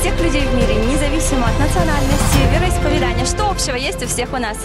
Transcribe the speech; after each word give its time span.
всех 0.00 0.20
людей 0.20 0.42
в 0.46 0.54
мире, 0.54 0.74
независимо 0.76 1.48
от 1.48 1.58
национальности, 1.58 2.38
вероисповедания. 2.52 3.24
Что 3.24 3.50
общего 3.50 3.74
есть 3.74 4.02
у 4.02 4.06
всех 4.06 4.32
у 4.32 4.36
нас? 4.36 4.56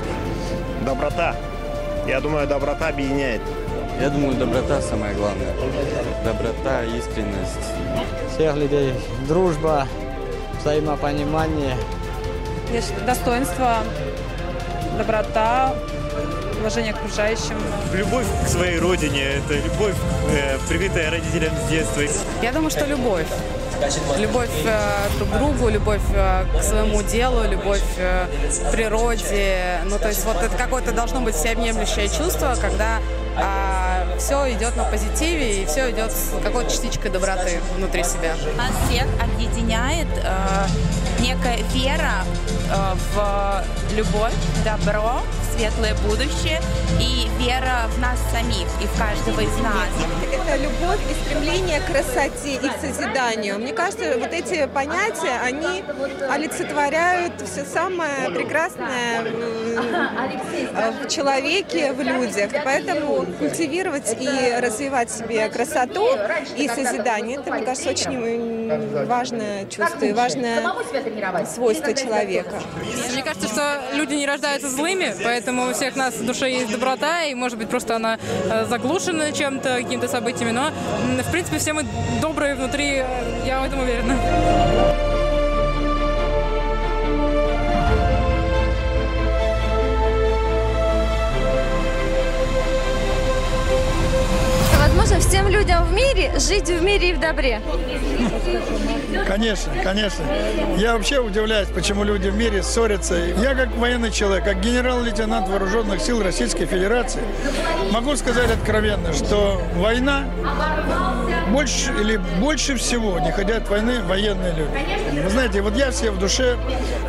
Доброта. 0.86 1.36
Я 2.08 2.22
думаю, 2.22 2.48
доброта 2.48 2.90
объединяет. 2.90 3.42
Я 4.00 4.10
думаю, 4.10 4.36
доброта 4.36 4.82
самое 4.82 5.16
главное. 5.16 5.54
Доброта, 6.24 6.84
искренность. 6.84 7.66
Всех 8.34 8.56
людей 8.56 8.94
дружба, 9.28 9.88
взаимопонимание. 10.60 11.78
Достоинство, 13.06 13.78
доброта, 14.98 15.74
уважение 16.60 16.94
к 16.94 16.98
окружающим. 16.98 17.56
Любовь 17.94 18.26
к 18.46 18.48
своей 18.48 18.80
родине– 18.80 19.24
это 19.24 19.56
любовь, 19.56 19.96
э, 20.30 20.58
прикрытая 20.70 21.12
родителям 21.12 21.54
с 21.66 21.70
детства. 21.70 22.04
Я 22.42 22.52
думаю, 22.52 22.70
что 22.72 22.86
любовь. 22.86 23.28
Любовь 24.18 24.50
э, 24.66 25.08
друг 25.18 25.30
к 25.30 25.38
другу, 25.38 25.70
любовь 25.70 26.02
э, 26.14 26.46
к 26.58 26.64
своему 26.64 27.02
делу, 27.04 27.44
любовь 27.44 27.84
э, 27.98 28.28
к 28.68 28.72
природе. 28.72 29.80
Ну, 29.86 29.98
то 30.00 30.08
есть 30.08 30.24
вот 30.26 30.38
это 30.38 30.56
какое-то 30.56 30.92
должно 30.92 31.20
быть 31.22 31.36
всеобъемлющее 31.36 32.08
чувство, 32.08 32.56
когда 32.60 33.00
все 34.18 34.52
идет 34.54 34.76
на 34.76 34.84
позитиве 34.86 35.64
и 35.64 35.66
все 35.66 35.92
идет 35.92 36.12
с 36.12 36.32
какой-то 36.44 36.70
частичкой 36.70 37.12
доброты 37.12 37.60
внутри 37.76 38.04
себя. 38.04 38.36
Нас 38.58 38.72
всех 38.88 39.08
объединяет 39.22 40.08
э, 40.24 40.66
некая 41.20 41.58
вера 41.74 42.24
э, 42.70 42.96
в 43.14 43.64
любовь, 43.96 44.34
добро, 44.64 45.22
светлое 45.56 45.96
будущее 46.08 46.60
и 47.00 47.28
вера 47.40 47.88
в 47.96 48.00
нас 48.00 48.20
самих 48.32 48.68
и 48.82 48.88
в 48.88 48.98
каждого 48.98 49.40
из 49.42 49.56
нас. 49.62 49.90
Это 50.32 50.58
любовь 50.58 51.00
и 51.10 51.26
стремление 51.26 51.80
к 51.80 51.86
красоте 51.86 52.56
и 52.56 52.68
к 52.68 52.78
созиданию. 52.82 53.60
Мне 53.60 53.74
кажется, 53.74 54.18
вот 54.18 54.34
эти 54.34 54.68
понятия, 54.68 55.40
они 55.44 55.84
олицетворяют 56.30 57.34
все 57.42 57.66
самое 57.66 58.32
прекрасное 58.32 59.24
в 61.04 61.08
человеке, 61.08 61.94
в 61.94 62.02
людях. 62.02 62.52
Поэтому 62.64 63.26
культивировать 63.38 64.03
и 64.20 64.56
развивать 64.60 65.12
себе 65.12 65.50
красоту 65.50 66.08
и 66.58 66.68
созидание, 66.68 67.38
это, 67.38 67.52
мне 67.52 67.64
кажется, 67.64 67.90
очень 67.90 69.06
важное 69.06 69.66
чувство 69.66 70.06
и 70.06 70.14
важное 70.14 70.64
свойство 71.46 71.94
человека. 71.94 72.62
Мне 73.12 73.24
кажется, 73.24 73.48
что 73.48 73.82
люди 73.94 74.16
не 74.16 74.26
рождаются 74.26 74.70
злыми, 74.70 75.14
поэтому 75.24 75.54
поэтому 75.54 75.70
у 75.70 75.74
всех 75.74 75.96
нас 75.96 76.16
в 76.16 76.26
душе 76.26 76.50
есть 76.50 76.72
доброта, 76.72 77.24
и, 77.24 77.36
может 77.36 77.58
быть, 77.58 77.70
просто 77.70 77.96
она 77.96 78.18
э, 78.50 78.66
заглушена 78.66 79.32
чем-то, 79.32 79.78
какими-то 79.82 80.08
событиями, 80.08 80.52
но, 80.52 80.72
в 81.22 81.32
принципе, 81.32 81.58
все 81.58 81.74
мы 81.74 81.86
добрые 82.22 82.56
внутри, 82.56 82.98
э, 82.98 83.06
я 83.46 83.62
в 83.62 83.66
этом 83.66 83.80
уверена. 83.80 84.93
Мире 95.94 96.32
жить 96.40 96.70
в 96.70 96.84
мире 96.84 97.12
и 97.12 97.14
в 97.14 97.20
добре. 97.20 97.62
Конечно, 99.28 99.72
конечно. 99.84 100.24
Я 100.78 100.94
вообще 100.94 101.20
удивляюсь, 101.20 101.70
почему 101.70 102.04
люди 102.04 102.30
в 102.30 102.36
мире 102.36 102.64
ссорятся. 102.64 103.16
Я 103.16 103.56
как 103.56 103.76
военный 103.76 104.12
человек, 104.12 104.44
как 104.44 104.60
генерал-лейтенант 104.60 105.48
вооруженных 105.48 106.02
сил 106.02 106.22
Российской 106.22 106.66
Федерации, 106.66 107.22
могу 107.92 108.16
сказать 108.16 108.52
откровенно, 108.52 109.14
что 109.14 109.62
война 109.76 110.26
больше 111.52 111.92
или 112.02 112.18
больше 112.40 112.76
всего 112.76 113.20
не 113.20 113.32
хотят 113.32 113.70
войны 113.70 114.02
военные 114.04 114.54
люди. 114.54 115.22
Вы 115.24 115.30
знаете, 115.30 115.62
вот 115.62 115.76
я 115.76 115.92
все 115.92 116.12
в 116.12 116.20
душе 116.20 116.58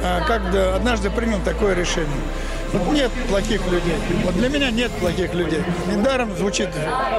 а, 0.02 0.20
как 0.26 0.42
однажды 0.76 1.10
принял 1.10 1.40
такое 1.40 1.74
решение. 1.74 2.08
Нет 2.92 3.10
плохих 3.28 3.60
людей. 3.70 3.94
Вот 4.24 4.34
для 4.34 4.48
меня 4.48 4.70
нет 4.70 4.90
плохих 4.92 5.34
людей. 5.34 5.62
Недаром 5.90 6.34
звучит 6.36 6.68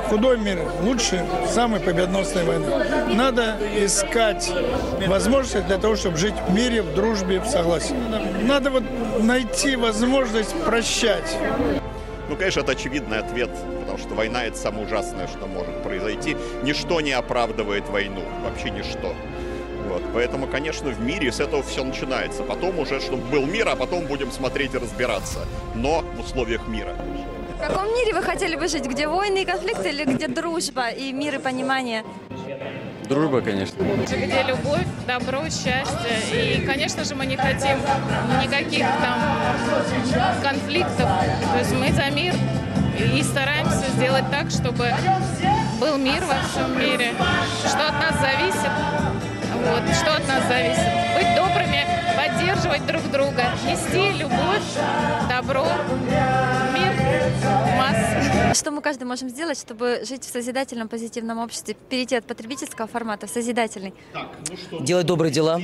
худой 0.09 0.37
мир 0.37 0.59
лучше 0.81 1.25
самой 1.53 1.79
победоносной 1.79 2.43
войны. 2.43 2.67
Надо 3.13 3.57
искать 3.75 4.51
возможности 5.07 5.59
для 5.67 5.77
того, 5.77 5.95
чтобы 5.95 6.17
жить 6.17 6.35
в 6.47 6.53
мире, 6.53 6.81
в 6.81 6.93
дружбе, 6.93 7.39
в 7.39 7.47
согласии. 7.47 7.95
Надо 8.43 8.69
вот 8.69 8.83
найти 9.19 9.75
возможность 9.75 10.53
прощать. 10.63 11.37
Ну, 12.27 12.35
конечно, 12.35 12.61
это 12.61 12.71
очевидный 12.71 13.19
ответ, 13.19 13.51
потому 13.81 13.97
что 13.99 14.15
война– 14.15 14.43
это 14.45 14.57
самое 14.57 14.85
ужасное, 14.85 15.27
что 15.27 15.45
может 15.45 15.83
произойти. 15.83 16.35
Ничто 16.63 16.99
не 16.99 17.11
оправдывает 17.11 17.87
войну, 17.87 18.23
вообще 18.43 18.71
ничто. 18.71 19.13
Вот. 19.87 20.01
Поэтому, 20.13 20.47
конечно, 20.47 20.89
в 20.89 20.99
мире 21.01 21.31
с 21.31 21.39
этого 21.39 21.63
все 21.63 21.83
начинается. 21.83 22.43
Потом 22.43 22.79
уже, 22.79 22.99
чтобы 22.99 23.23
был 23.23 23.45
мир, 23.45 23.69
а 23.69 23.75
потом 23.75 24.05
будем 24.05 24.31
смотреть 24.31 24.73
и 24.73 24.77
разбираться. 24.77 25.39
Но 25.75 26.01
в 26.15 26.19
условиях 26.19 26.67
мира. 26.67 26.95
В 27.57 27.67
каком 27.67 27.85
мире 27.93 28.13
вы 28.13 28.21
хотели 28.21 28.55
бы 28.55 28.67
жить? 28.67 28.85
Где 28.85 29.07
войны 29.07 29.43
и 29.43 29.45
конфликты 29.45 29.89
или 29.89 30.03
где 30.03 30.27
дружба 30.27 30.89
и 30.89 31.13
мир 31.13 31.35
и 31.35 31.37
понимание? 31.39 32.03
Дружба, 33.07 33.41
конечно. 33.41 33.83
Где 33.83 34.43
любовь, 34.43 34.85
добро, 35.07 35.43
счастье. 35.43 36.19
И, 36.33 36.65
конечно 36.65 37.03
же, 37.03 37.15
мы 37.15 37.25
не 37.25 37.37
хотим 37.37 37.77
никаких 38.41 38.85
там 39.01 39.19
конфликтов. 40.41 41.07
То 41.53 41.59
есть 41.59 41.73
мы 41.73 41.91
за 41.93 42.09
мир 42.09 42.33
и 43.13 43.21
стараемся 43.23 43.85
сделать 43.95 44.25
так, 44.31 44.49
чтобы 44.49 44.91
был 45.79 45.97
мир 45.97 46.23
во 46.25 46.35
всем 46.47 46.79
мире. 46.79 47.13
Что 47.67 47.87
от 47.87 47.93
нас 47.93 48.19
зависит, 48.19 48.71
вот, 49.65 49.95
что 49.95 50.15
от 50.15 50.27
нас 50.27 50.47
зависит? 50.47 50.83
Быть 51.15 51.35
добрыми, 51.35 51.85
поддерживать 52.15 52.85
друг 52.85 53.01
друга, 53.11 53.43
нести 53.65 54.17
любовь, 54.17 54.63
добро, 55.27 55.65
мир, 56.73 56.93
масс. 57.77 58.57
Что 58.57 58.71
мы 58.71 58.81
каждый 58.81 59.03
можем 59.05 59.29
сделать, 59.29 59.59
чтобы 59.59 60.01
жить 60.03 60.23
в 60.23 60.29
созидательном, 60.31 60.87
позитивном 60.87 61.39
обществе, 61.39 61.75
перейти 61.89 62.15
от 62.15 62.25
потребительского 62.25 62.87
формата 62.87 63.27
в 63.27 63.29
созидательный? 63.29 63.93
Делать 64.79 65.05
добрые 65.05 65.31
дела, 65.31 65.59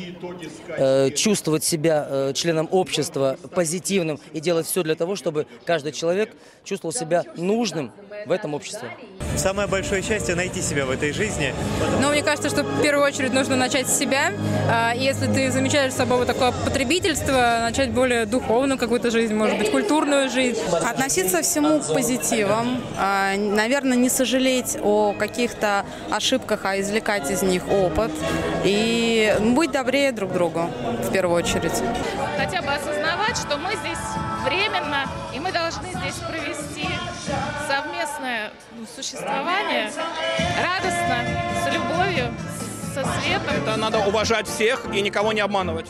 э, 0.67 1.11
чувствовать 1.11 1.63
себя 1.63 2.05
э, 2.09 2.33
членом 2.33 2.67
общества 2.71 3.37
позитивным 3.53 4.19
и 4.33 4.39
делать 4.39 4.65
все 4.65 4.83
для 4.83 4.95
того, 4.95 5.15
чтобы 5.15 5.47
каждый 5.65 5.91
человек 5.91 6.35
чувствовал 6.63 6.93
себя 6.93 7.23
нужным 7.37 7.91
в 8.25 8.31
этом 8.31 8.53
обществе. 8.53 8.89
Самое 9.37 9.67
большое 9.67 10.01
счастье 10.01 10.35
найти 10.35 10.61
себя 10.61 10.85
в 10.85 10.91
этой 10.91 11.13
жизни. 11.13 11.53
Но 12.01 12.09
мне 12.09 12.21
кажется, 12.21 12.49
что 12.49 12.63
в 12.63 12.81
первую 12.81 13.05
очередь 13.05 13.33
нужно 13.33 13.55
начать 13.55 13.87
с 13.87 13.97
себя. 13.97 14.31
А, 14.69 14.93
если 14.93 15.27
ты 15.27 15.49
замечаешь 15.51 15.93
с 15.93 15.95
собой 15.95 16.17
вот 16.17 16.27
такое 16.27 16.51
потребительство, 16.51 17.59
начать 17.61 17.91
более 17.91 18.25
духовную 18.25 18.77
какую-то 18.77 19.09
жизнь, 19.09 19.33
может 19.33 19.57
быть, 19.57 19.71
культурную 19.71 20.29
жизнь. 20.29 20.59
Относиться 20.71 21.41
всему 21.41 21.81
позитивом. 21.81 22.81
А, 22.97 23.35
наверное, 23.37 23.97
не 23.97 24.09
сожалеть 24.09 24.77
о 24.81 25.13
каких-то 25.13 25.85
ошибках, 26.09 26.65
а 26.65 26.79
извлекать 26.79 27.31
из 27.31 27.41
них 27.41 27.67
опыт. 27.69 28.11
И 28.63 29.33
быть 29.39 29.71
добрее 29.71 30.11
друг 30.11 30.33
другу 30.33 30.69
в 31.03 31.11
первую 31.11 31.37
очередь. 31.37 31.81
Хотя 32.37 32.61
бы 32.61 32.73
осознавать, 32.73 33.37
что 33.37 33.57
мы 33.57 33.71
здесь 33.77 33.97
временно, 34.45 35.05
и 35.33 35.39
мы 35.39 35.51
должны 35.51 35.87
здесь 35.89 36.15
провести 36.27 36.87
совместное 37.67 38.51
существование 38.95 39.91
радостно, 40.61 41.17
с 41.63 41.73
любовью, 41.73 42.33
со 42.93 43.03
светом. 43.19 43.55
Это 43.61 43.77
надо 43.77 43.99
уважать 43.99 44.47
всех 44.47 44.85
и 44.93 45.01
никого 45.01 45.33
не 45.33 45.41
обманывать 45.41 45.87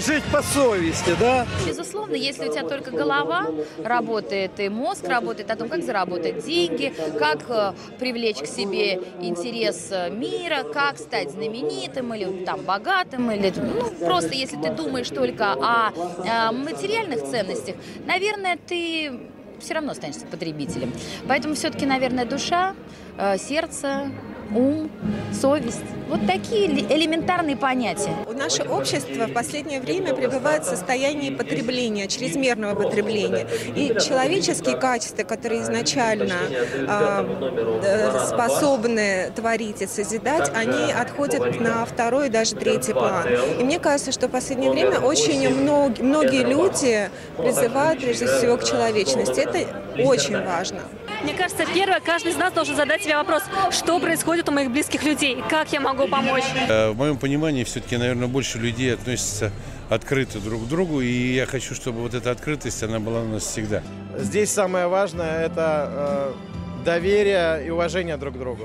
жить 0.00 0.22
по 0.32 0.42
совести, 0.42 1.14
да? 1.18 1.46
Безусловно, 1.66 2.14
если 2.14 2.48
у 2.48 2.52
тебя 2.52 2.62
только 2.62 2.90
голова 2.90 3.46
работает 3.82 4.58
и 4.60 4.68
мозг 4.68 5.06
работает 5.06 5.50
о 5.50 5.56
том, 5.56 5.68
как 5.68 5.82
заработать 5.82 6.44
деньги, 6.44 6.92
как 7.18 7.48
э, 7.48 7.72
привлечь 7.98 8.38
к 8.38 8.46
себе 8.46 9.00
интерес 9.20 9.88
э, 9.90 10.10
мира, 10.10 10.62
как 10.62 10.98
стать 10.98 11.30
знаменитым 11.30 12.14
или 12.14 12.44
там 12.44 12.62
богатым, 12.62 13.30
или 13.30 13.52
ну, 13.56 14.06
просто 14.06 14.34
если 14.34 14.56
ты 14.56 14.70
думаешь 14.70 15.08
только 15.08 15.52
о, 15.52 15.92
о 16.26 16.52
материальных 16.52 17.22
ценностях, 17.22 17.76
наверное, 18.06 18.56
ты 18.56 19.20
все 19.60 19.74
равно 19.74 19.92
останешься 19.92 20.26
потребителем. 20.26 20.92
Поэтому 21.28 21.54
все-таки, 21.54 21.86
наверное, 21.86 22.24
душа, 22.24 22.74
э, 23.18 23.38
сердце, 23.38 24.10
ум, 24.54 24.90
совесть. 25.32 25.80
Вот 26.08 26.26
такие 26.26 26.66
элементарные 26.66 27.56
понятия. 27.56 28.14
Наше 28.34 28.64
общество 28.64 29.26
в 29.26 29.32
последнее 29.32 29.80
время 29.80 30.14
пребывает 30.14 30.64
в 30.64 30.66
состоянии 30.66 31.30
потребления, 31.30 32.08
чрезмерного 32.08 32.74
потребления. 32.74 33.46
И 33.76 33.94
человеческие 34.00 34.76
качества, 34.76 35.22
которые 35.22 35.62
изначально 35.62 36.34
э, 36.72 38.26
способны 38.26 39.30
творить 39.36 39.82
и 39.82 39.86
созидать, 39.86 40.50
они 40.54 40.92
отходят 40.92 41.60
на 41.60 41.84
второй 41.84 42.28
даже 42.28 42.56
третий 42.56 42.92
план. 42.92 43.26
И 43.60 43.62
мне 43.62 43.78
кажется, 43.78 44.10
что 44.12 44.26
в 44.28 44.30
последнее 44.30 44.70
время 44.70 44.98
очень 44.98 45.48
многие, 45.54 46.02
многие 46.02 46.44
люди 46.44 47.10
призывают 47.36 48.00
прежде 48.00 48.26
всего 48.26 48.56
к 48.56 48.64
человечности. 48.64 49.40
Это 49.40 50.02
очень 50.02 50.42
важно. 50.44 50.80
Мне 51.22 51.34
кажется, 51.34 51.64
первое, 51.74 52.00
каждый 52.00 52.32
из 52.32 52.36
нас 52.36 52.52
должен 52.52 52.76
задать 52.76 53.02
себе 53.02 53.16
вопрос, 53.16 53.42
что 53.70 53.98
происходит 54.00 54.48
у 54.48 54.52
моих 54.52 54.70
близких 54.70 55.02
людей, 55.02 55.42
как 55.48 55.72
я 55.72 55.80
могу 55.80 56.08
помочь. 56.08 56.44
Э, 56.68 56.90
В 56.90 56.96
моем 56.96 57.18
понимании, 57.18 57.64
все-таки, 57.64 57.96
наверное, 57.96 58.26
больше 58.28 58.58
людей 58.58 58.94
относятся 58.94 59.52
открыто 59.90 60.38
друг 60.38 60.64
к 60.64 60.68
другу, 60.68 61.00
и 61.00 61.34
я 61.34 61.46
хочу, 61.46 61.74
чтобы 61.74 62.00
вот 62.00 62.14
эта 62.14 62.30
открытость, 62.30 62.82
она 62.82 63.00
была 63.00 63.20
у 63.20 63.26
нас 63.28 63.42
всегда. 63.44 63.82
Здесь 64.16 64.50
самое 64.50 64.86
важное– 64.86 65.44
это 65.46 66.32
э, 66.80 66.84
доверие 66.84 67.66
и 67.66 67.70
уважение 67.70 68.16
друг 68.16 68.34
к 68.34 68.38
другу. 68.38 68.64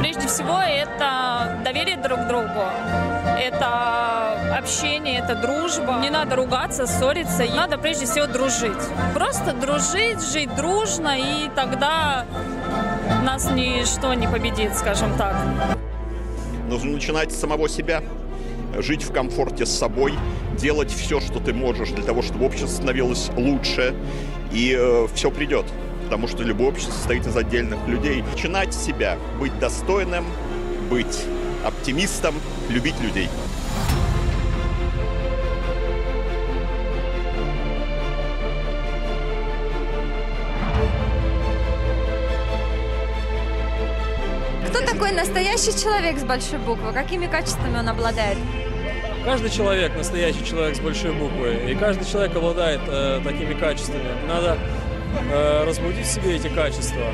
Прежде 0.00 0.26
всего, 0.28 0.58
это 0.60 1.60
доверие 1.64 1.96
друг 1.96 2.20
к 2.20 2.26
другу. 2.28 2.62
Это 3.38 4.56
общение, 4.58 5.20
это 5.20 5.34
дружба. 5.34 5.98
Не 6.00 6.10
надо 6.10 6.36
ругаться, 6.36 6.86
ссориться. 6.86 7.44
Надо 7.54 7.78
прежде 7.78 8.06
всего 8.06 8.26
дружить. 8.26 8.72
Просто 9.14 9.52
дружить, 9.52 10.20
жить 10.32 10.54
дружно, 10.54 11.16
и 11.18 11.48
тогда 11.54 12.26
нас 13.24 13.50
ничто 13.50 14.14
не 14.14 14.26
победит, 14.26 14.74
скажем 14.76 15.16
так. 15.16 15.36
Нужно 16.68 16.92
начинать 16.92 17.32
с 17.32 17.36
самого 17.36 17.68
себя, 17.68 18.02
жить 18.78 19.02
в 19.02 19.12
комфорте 19.12 19.64
с 19.64 19.70
собой, 19.70 20.14
делать 20.58 20.90
все, 20.90 21.20
что 21.20 21.40
ты 21.40 21.54
можешь 21.54 21.90
для 21.90 22.04
того, 22.04 22.22
чтобы 22.22 22.44
общество 22.44 22.68
становилось 22.68 23.30
лучше, 23.36 23.94
и 24.52 25.06
все 25.14 25.30
придет. 25.30 25.64
Потому 26.08 26.26
что 26.26 26.42
любое 26.42 26.68
общество 26.68 26.94
состоит 26.94 27.26
из 27.26 27.36
отдельных 27.36 27.86
людей. 27.86 28.22
Начинать 28.22 28.72
с 28.72 28.82
себя, 28.82 29.18
быть 29.38 29.58
достойным, 29.58 30.24
быть 30.88 31.26
оптимистом, 31.62 32.34
любить 32.70 32.98
людей. 33.02 33.28
Кто 44.66 44.80
такой 44.80 45.12
настоящий 45.12 45.78
человек 45.78 46.18
с 46.18 46.24
большой 46.24 46.58
буквы? 46.60 46.94
Какими 46.94 47.26
качествами 47.26 47.80
он 47.80 47.86
обладает? 47.86 48.38
Каждый 49.26 49.50
человек 49.50 49.94
настоящий 49.94 50.42
человек 50.42 50.74
с 50.74 50.80
большой 50.80 51.12
буквы, 51.12 51.70
и 51.70 51.74
каждый 51.74 52.06
человек 52.06 52.34
обладает 52.34 52.80
э, 52.86 53.20
такими 53.22 53.52
качествами. 53.52 54.08
Надо 54.26 54.56
разбудить 55.30 56.06
в 56.06 56.10
себе 56.10 56.36
эти 56.36 56.48
качества. 56.48 57.04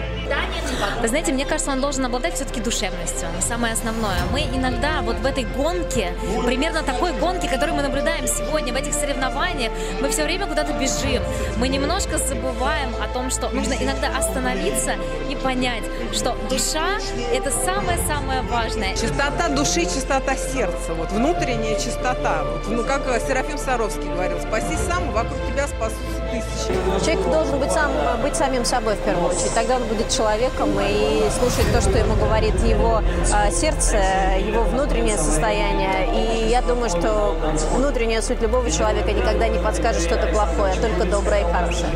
Вы 1.01 1.09
знаете, 1.09 1.33
мне 1.33 1.45
кажется, 1.45 1.71
он 1.71 1.81
должен 1.81 2.05
обладать 2.05 2.35
все-таки 2.35 2.61
душевностью. 2.61 3.29
Самое 3.41 3.75
основное. 3.75 4.17
Мы 4.33 4.41
иногда 4.41 5.03
вот 5.03 5.17
в 5.17 5.27
этой 5.27 5.45
гонке, 5.45 6.15
примерно 6.45 6.83
такой 6.83 7.13
гонке, 7.13 7.49
которую 7.49 7.77
мы 7.77 7.83
наблюдаем 7.83 8.27
сегодня 8.27 8.73
в 8.73 8.77
этих 8.77 8.95
соревнованиях, 8.95 9.73
мы 10.01 10.09
все 10.09 10.25
время 10.25 10.47
куда-то 10.47 10.73
бежим. 10.73 11.23
Мы 11.59 11.69
немножко 11.69 12.19
забываем 12.19 12.95
о 13.03 13.13
том, 13.13 13.31
что 13.31 13.49
нужно 13.51 13.75
иногда 13.75 14.09
остановиться 14.17 14.95
и 15.29 15.37
понять, 15.37 15.85
что 16.13 16.37
душа– 16.49 16.99
это 17.33 17.51
самое-самое 17.51 18.43
важное. 18.43 18.95
Чистота 18.97 19.49
души, 19.49 19.83
чистота 19.83 20.37
сердца, 20.37 20.95
вот 20.95 21.11
внутренняя 21.11 21.79
чистота. 21.79 22.45
Вот, 22.45 22.69
ну, 22.69 22.85
как 22.85 23.03
Серафим 23.27 23.59
Саровский 23.59 24.09
говорил, 24.09 24.41
спаси 24.41 24.77
сам, 24.89 25.11
вокруг 25.13 25.39
тебя 25.47 25.67
спасутся 25.67 26.21
тысячи. 26.31 27.05
Человек 27.05 27.27
должен 27.27 27.59
быть, 27.59 27.73
сам, 27.73 27.91
быть 28.23 28.37
самим 28.37 28.65
собой 28.65 28.95
в 28.95 29.01
первую 29.01 29.31
очередь. 29.31 29.55
Тогда 29.55 29.77
он 29.77 29.85
будет 29.85 30.11
человеком 30.17 30.71
и 30.81 31.29
слушать 31.39 31.71
то, 31.73 31.81
что 31.81 31.99
ему 31.99 32.15
говорит 32.15 32.55
его 32.63 33.03
э, 33.03 33.51
сердце, 33.51 33.97
его 34.39 34.63
внутреннее 34.63 35.17
состояние. 35.17 36.47
И 36.47 36.49
я 36.49 36.63
думаю, 36.63 36.89
что 36.89 37.37
внутренняя 37.75 38.23
суть 38.23 38.41
любого 38.41 38.71
человека 38.71 39.13
никогда 39.13 39.49
не 39.49 39.59
подскажет 39.59 40.03
что-то 40.03 40.27
плохое, 40.29 40.75
а 40.75 40.81
только 40.81 41.05
доброе 41.05 41.41
и 41.41 41.53
хорошее. 41.53 41.91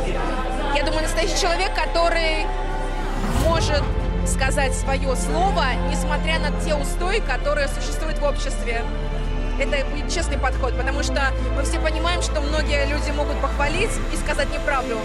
Я 0.75 0.85
думаю, 0.85 1.03
настоящий 1.03 1.41
человек, 1.41 1.71
который 1.75 2.47
может 3.47 3.83
сказать 4.27 4.75
свое 4.75 5.17
слово, 5.17 5.65
несмотря 5.89 6.39
на 6.39 6.51
те 6.61 6.75
устои, 6.75 7.21
которые 7.21 7.69
существуют 7.69 8.19
в 8.19 8.25
обществе. 8.25 8.83
Это 9.59 9.85
будет 9.87 10.13
честный 10.13 10.39
подход, 10.39 10.77
потому 10.77 11.03
что 11.03 11.33
мы 11.57 11.65
все 11.65 11.81
понимаем, 11.81 12.23
что 12.23 12.41
многие 12.41 12.87
люди 12.87 13.11
могут 13.11 13.41
похвалить 13.41 13.91
и 14.13 14.17
сказать 14.17 14.49
неправду. 14.53 14.97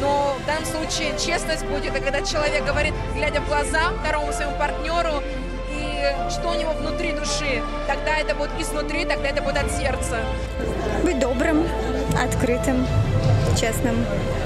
Но 0.00 0.36
в 0.42 0.46
данном 0.46 0.64
случае 0.64 1.12
честность 1.18 1.64
будет, 1.66 1.94
и 1.94 2.00
когда 2.00 2.22
человек 2.22 2.64
говорит, 2.64 2.94
глядя 3.14 3.40
в 3.40 3.48
глаза 3.48 3.92
второму 4.00 4.32
своему 4.32 4.56
партнеру, 4.56 5.22
и 5.70 6.30
что 6.30 6.50
у 6.50 6.54
него 6.54 6.72
внутри 6.72 7.12
души, 7.12 7.62
тогда 7.86 8.16
это 8.16 8.34
будет 8.34 8.50
изнутри, 8.58 9.04
тогда 9.04 9.28
это 9.28 9.42
будет 9.42 9.58
от 9.58 9.70
сердца. 9.72 10.20
Быть 11.04 11.18
добрым, 11.18 11.66
открытым, 12.16 12.86
честным 13.58 13.96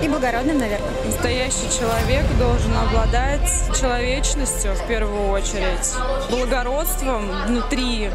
и 0.03 0.09
благородным, 0.09 0.59
наверное. 0.59 0.89
Настоящий 1.05 1.71
человек 1.79 2.25
должен 2.39 2.73
обладать 2.77 3.49
человечностью 3.79 4.75
в 4.75 4.87
первую 4.87 5.31
очередь, 5.31 5.95
благородством 6.31 7.31
внутри, 7.47 8.11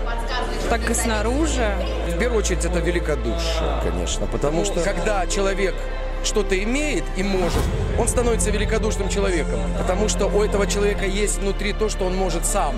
так 0.69 0.89
и 0.89 0.93
снаружи. 0.93 1.71
В 2.07 2.17
первую 2.17 2.39
очередь 2.39 2.65
это 2.65 2.79
великодушие, 2.79 3.81
конечно, 3.83 4.25
потому 4.27 4.65
что 4.65 4.81
когда 4.81 5.25
человек 5.27 5.75
что-то 6.23 6.61
имеет 6.61 7.03
и 7.15 7.23
может, 7.23 7.61
он 7.97 8.07
становится 8.07 8.49
великодушным 8.51 9.07
человеком, 9.09 9.59
потому 9.77 10.09
что 10.09 10.27
у 10.27 10.43
этого 10.43 10.67
человека 10.67 11.05
есть 11.05 11.39
внутри 11.39 11.73
то, 11.73 11.89
что 11.89 12.05
он 12.05 12.15
может 12.15 12.45
сам 12.45 12.75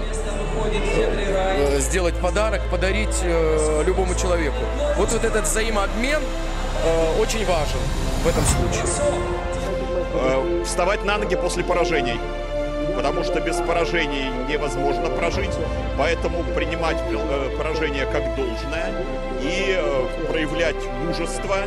сделать 1.77 2.15
подарок, 2.15 2.61
подарить 2.69 3.15
э, 3.23 3.83
любому 3.85 4.13
человеку. 4.15 4.57
Вот, 4.97 5.11
вот 5.11 5.23
этот 5.23 5.45
взаимообмен 5.45 6.21
э, 6.83 7.21
очень 7.21 7.45
важен 7.45 7.79
в 8.23 8.27
этом 8.27 8.43
случае. 8.43 8.85
Э, 10.13 10.63
Вставать 10.65 11.03
на 11.05 11.17
ноги 11.17 11.35
после 11.35 11.63
поражений. 11.63 12.19
Потому 12.95 13.23
что 13.23 13.39
без 13.39 13.55
поражений 13.57 14.29
невозможно 14.49 15.09
прожить. 15.09 15.55
Поэтому 15.97 16.43
принимать 16.55 16.97
э, 17.09 17.57
поражение 17.57 18.05
как 18.05 18.35
должное 18.35 18.91
и 19.41 19.77
э, 19.77 20.05
проявлять 20.29 20.75
мужество 21.05 21.57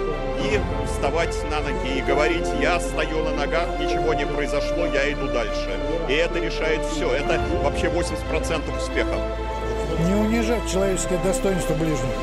и 0.40 0.60
вставать 0.86 1.34
на 1.50 1.60
ноги 1.60 1.98
и 1.98 2.02
говорить, 2.02 2.46
я 2.60 2.78
стою 2.80 3.24
на 3.24 3.32
ногах, 3.32 3.78
ничего 3.78 4.14
не 4.14 4.26
произошло, 4.26 4.86
я 4.86 5.10
иду 5.12 5.28
дальше. 5.28 5.70
И 6.08 6.12
это 6.12 6.38
решает 6.38 6.84
все. 6.86 7.10
Это 7.12 7.40
вообще 7.62 7.86
80% 7.86 8.76
успеха. 8.76 9.16
Не 10.06 10.14
унижать 10.14 10.70
человеческое 10.70 11.18
достоинство 11.18 11.74
ближних. 11.74 12.14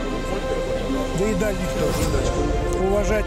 Да 1.18 1.26
и 1.26 1.34
дальних 1.36 1.70
тоже. 1.80 2.59
Уважать 2.80 3.26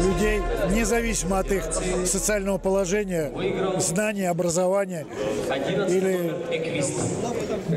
людей, 0.00 0.40
независимо 0.70 1.38
от 1.38 1.50
их 1.52 1.64
социального 2.06 2.58
положения, 2.58 3.30
знаний, 3.78 4.24
образования 4.24 5.06
или 5.88 6.34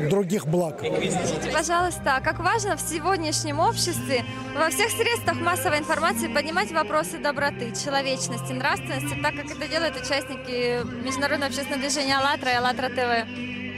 других 0.08 0.46
благ. 0.46 0.78
Скажите, 0.80 1.50
пожалуйста, 1.52 2.16
а 2.16 2.20
как 2.20 2.40
важно 2.40 2.76
в 2.76 2.80
сегодняшнем 2.80 3.60
обществе 3.60 4.24
во 4.54 4.68
всех 4.68 4.90
средствах 4.90 5.40
массовой 5.40 5.78
информации 5.78 6.28
поднимать 6.28 6.72
вопросы 6.72 7.18
доброты, 7.18 7.72
человечности, 7.72 8.52
нравственности, 8.52 9.16
так 9.22 9.34
как 9.36 9.46
это 9.46 9.68
делают 9.68 9.96
участники 9.96 10.84
международного 11.04 11.46
общественного 11.46 11.80
движения 11.82 12.16
«АЛЛАТРА» 12.18 12.50
и 12.50 12.54
«АЛЛАТРА 12.54 12.88
ТВ»? 12.88 13.28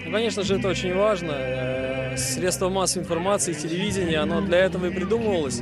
Ну, 0.06 0.12
конечно 0.12 0.42
же, 0.42 0.58
это 0.58 0.68
очень 0.68 0.94
важно. 0.94 1.32
Э, 1.32 2.16
Средства 2.16 2.68
массовой 2.68 3.04
информации, 3.04 3.52
телевидение, 3.52 4.18
оно 4.18 4.40
для 4.40 4.58
этого 4.58 4.86
и 4.86 4.90
придумывалось. 4.90 5.60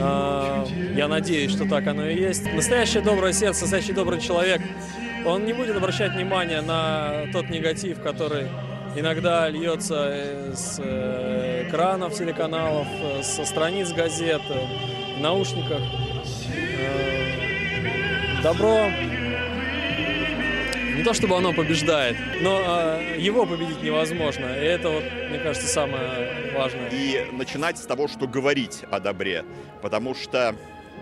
А, 0.00 0.66
Я 0.94 1.08
надеюсь, 1.08 1.52
что 1.52 1.68
так 1.68 1.86
оно 1.86 2.06
и 2.08 2.16
есть. 2.18 2.52
Настоящее 2.52 3.02
доброе 3.02 3.32
сердце, 3.32 3.62
настоящий 3.62 3.92
добрый 3.92 4.20
человек, 4.20 4.60
он 5.24 5.44
не 5.44 5.52
будет 5.52 5.76
обращать 5.76 6.12
внимание 6.14 6.60
на 6.60 7.24
тот 7.32 7.48
негатив, 7.48 8.00
который 8.02 8.46
иногда 8.96 9.48
льется 9.48 10.52
с 10.54 10.80
э, 10.82 11.66
экранов 11.68 12.14
телеканалов, 12.14 12.86
со 13.22 13.44
страниц 13.44 13.92
газет, 13.92 14.42
э, 14.48 15.16
в 15.16 15.20
наушниках. 15.20 15.80
Э, 16.78 18.42
Добро 18.42 18.88
не 21.02 21.06
то 21.06 21.14
чтобы 21.14 21.36
оно 21.36 21.52
побеждает, 21.52 22.16
но 22.42 22.62
э, 22.64 23.16
его 23.18 23.44
победить 23.44 23.82
невозможно. 23.82 24.46
И 24.46 24.64
это, 24.64 24.88
вот, 24.88 25.02
мне 25.30 25.40
кажется, 25.40 25.66
самое 25.66 26.52
важное. 26.54 26.90
И 26.92 27.26
начинать 27.32 27.78
с 27.78 27.80
того, 27.80 28.06
что 28.06 28.28
говорить 28.28 28.84
о 28.88 29.00
добре. 29.00 29.44
Потому 29.82 30.14
что 30.14 30.54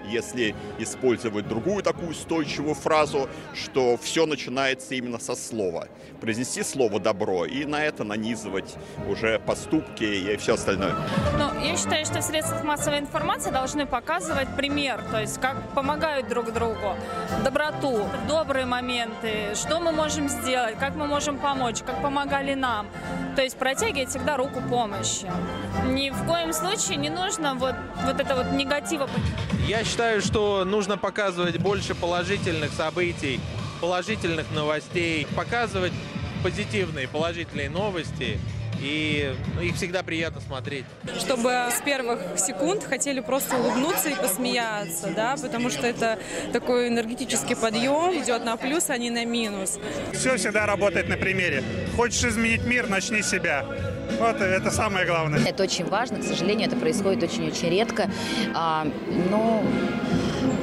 если 0.08 0.54
использовать 0.78 1.48
другую 1.48 1.82
такую 1.82 2.10
устойчивую 2.10 2.74
фразу, 2.74 3.28
что 3.54 3.96
все 3.96 4.26
начинается 4.26 4.94
именно 4.94 5.18
со 5.18 5.34
слова. 5.34 5.88
Произнести 6.20 6.62
слово 6.62 7.00
«добро» 7.00 7.44
и 7.44 7.64
на 7.64 7.84
это 7.84 8.04
нанизывать 8.04 8.76
уже 9.08 9.38
поступки 9.38 10.04
и 10.04 10.36
все 10.36 10.54
остальное. 10.54 10.94
Ну, 11.38 11.60
я 11.60 11.76
считаю, 11.76 12.04
что 12.04 12.20
в 12.20 12.22
средствах 12.22 12.64
массовой 12.64 12.98
информации 12.98 13.50
должны 13.50 13.86
показывать 13.86 14.48
пример, 14.56 15.02
то 15.10 15.20
есть 15.20 15.40
как 15.40 15.56
помогают 15.74 16.28
друг 16.28 16.52
другу, 16.52 16.96
доброту, 17.44 18.06
добрые 18.28 18.66
моменты, 18.66 19.54
что 19.54 19.80
мы 19.80 19.92
можем 19.92 20.28
сделать, 20.28 20.78
как 20.78 20.94
мы 20.94 21.06
можем 21.06 21.38
помочь, 21.38 21.80
как 21.84 22.02
помогали 22.02 22.54
нам. 22.54 22.86
То 23.36 23.42
есть 23.42 23.56
протягивать 23.56 24.10
всегда 24.10 24.36
руку 24.36 24.60
помощи. 24.68 25.30
Ни 25.86 26.10
в 26.10 26.26
коем 26.26 26.52
случае 26.52 26.96
не 26.96 27.10
нужно 27.10 27.54
вот, 27.54 27.74
вот 28.04 28.20
это 28.20 28.34
вот 28.34 28.52
негатива. 28.52 29.08
Я 29.66 29.84
считаю, 29.90 30.22
что 30.22 30.64
нужно 30.64 30.96
показывать 30.96 31.58
больше 31.58 31.96
положительных 31.96 32.72
событий, 32.72 33.40
положительных 33.80 34.48
новостей, 34.52 35.26
показывать 35.34 35.92
позитивные, 36.44 37.08
положительные 37.08 37.68
новости. 37.70 38.38
И 38.80 39.34
ну, 39.54 39.60
их 39.60 39.76
всегда 39.76 40.02
приятно 40.02 40.40
смотреть. 40.40 40.84
Чтобы 41.18 41.50
с 41.70 41.80
первых 41.84 42.20
секунд 42.36 42.84
хотели 42.84 43.20
просто 43.20 43.56
улыбнуться 43.56 44.08
и 44.08 44.14
посмеяться, 44.14 45.12
да, 45.14 45.36
потому 45.40 45.70
что 45.70 45.86
это 45.86 46.18
такой 46.52 46.88
энергетический 46.88 47.56
подъем, 47.56 48.12
идет 48.22 48.44
на 48.44 48.56
плюс, 48.56 48.88
а 48.90 48.96
не 48.96 49.10
на 49.10 49.24
минус. 49.24 49.78
Все 50.12 50.36
всегда 50.36 50.66
работает 50.66 51.08
на 51.08 51.16
примере. 51.16 51.62
Хочешь 51.96 52.24
изменить 52.24 52.64
мир, 52.64 52.88
начни 52.88 53.22
с 53.22 53.30
себя. 53.30 53.64
Вот 54.18 54.40
это 54.40 54.70
самое 54.70 55.06
главное. 55.06 55.40
Это 55.46 55.62
очень 55.62 55.86
важно, 55.86 56.18
к 56.18 56.24
сожалению, 56.24 56.68
это 56.68 56.76
происходит 56.76 57.22
очень-очень 57.22 57.70
редко. 57.70 58.10
А, 58.54 58.86
но 59.30 59.62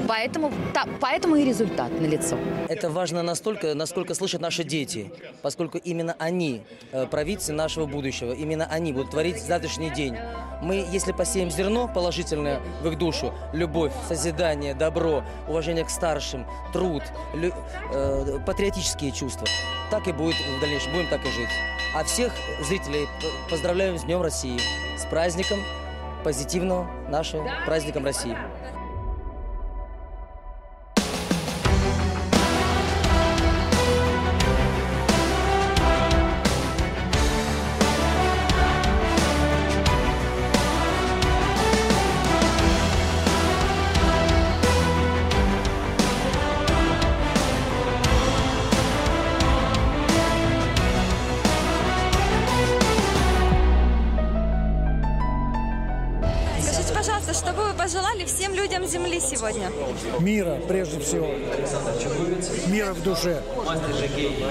поэтому, 0.07 0.51
та, 0.73 0.85
поэтому 0.99 1.35
и 1.35 1.45
результат 1.45 1.91
налицо. 1.99 2.37
Это 2.69 2.89
важно 2.89 3.23
настолько, 3.23 3.73
насколько 3.75 4.13
слышат 4.13 4.41
наши 4.41 4.63
дети, 4.63 5.11
поскольку 5.41 5.77
именно 5.77 6.15
они 6.19 6.61
э, 6.91 7.05
провидцы 7.07 7.53
нашего 7.53 7.85
будущего, 7.85 8.33
именно 8.33 8.65
они 8.65 8.93
будут 8.93 9.11
творить 9.11 9.41
завтрашний 9.41 9.89
день. 9.89 10.15
Мы, 10.61 10.85
если 10.91 11.11
посеем 11.11 11.51
зерно 11.51 11.87
положительное 11.87 12.59
в 12.81 12.87
их 12.87 12.97
душу, 12.97 13.33
любовь, 13.53 13.93
созидание, 14.07 14.73
добро, 14.73 15.23
уважение 15.47 15.85
к 15.85 15.89
старшим, 15.89 16.45
труд, 16.73 17.03
лю- 17.33 17.53
э, 17.93 18.39
патриотические 18.45 19.11
чувства, 19.11 19.47
так 19.91 20.07
и 20.07 20.11
будет 20.11 20.35
в 20.35 20.61
дальнейшем, 20.61 20.93
будем 20.93 21.09
так 21.09 21.21
и 21.25 21.29
жить. 21.31 21.49
А 21.95 22.03
всех 22.03 22.33
зрителей 22.67 23.07
поздравляем 23.49 23.97
с 23.97 24.03
Днем 24.03 24.21
России, 24.21 24.59
с 24.97 25.05
праздником 25.05 25.59
позитивного 26.23 26.89
нашего 27.09 27.47
праздником 27.65 28.03
России. 28.03 28.35
Что 57.37 57.53
бы 57.53 57.63
вы 57.65 57.73
пожелали 57.73 58.25
всем 58.25 58.53
людям 58.55 58.85
Земли 58.85 59.19
сегодня? 59.19 59.69
Мира, 60.19 60.57
прежде 60.67 60.99
всего. 60.99 61.27
Мира 62.67 62.93
в 62.93 63.03
душе. 63.03 63.43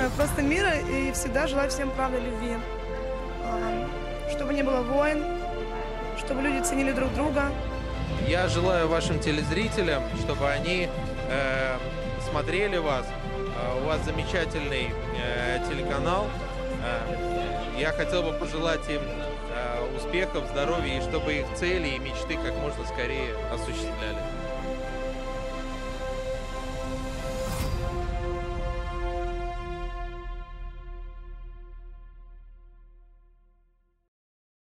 Э, 0.01 0.09
Просто 0.17 0.43
мира 0.43 0.73
и 0.77 1.11
всегда 1.13 1.47
желаю 1.49 1.69
всем 1.71 1.91
правды 1.91 2.19
любви. 2.19 2.57
А, 3.43 3.89
Чтобы 4.31 4.55
не 4.55 4.63
было 4.63 4.83
войн, 4.83 5.25
чтобы 6.19 6.43
люди 6.43 6.63
ценили 6.65 6.93
друг 6.93 7.13
друга. 7.15 7.51
Я 8.29 8.47
желаю 8.49 8.89
вашим 8.89 9.19
телезрителям, 9.19 10.03
чтобы 10.25 10.49
они 10.49 10.89
э, 11.29 11.77
смотрели 12.31 12.77
вас. 12.77 13.05
Э, 13.07 13.83
у 13.83 13.87
вас 13.87 14.01
замечательный 14.05 14.93
э, 15.21 15.59
телеканал. 15.69 16.27
Э, 16.85 17.81
я 17.81 17.91
хотел 17.91 18.23
бы 18.23 18.33
пожелать 18.33 18.89
им 18.89 19.01
э, 19.03 19.36
успехов, 19.97 20.47
здоровья 20.51 20.99
и 20.99 21.03
чтобы 21.03 21.35
их 21.35 21.47
цели 21.55 21.89
и 21.89 21.99
мечты 21.99 22.37
как 22.37 22.55
можно 22.57 22.85
скорее 22.87 23.35
осуществляли. 23.53 24.36